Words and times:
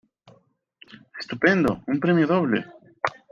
¡Estupendo, 1.19 1.83
un 1.85 1.99
premio 1.99 2.25
doble! 2.25 2.65